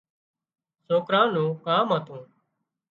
[0.87, 2.21] سوڪران نُون ڪام هتون